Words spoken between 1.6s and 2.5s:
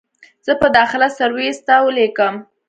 ته وليکم.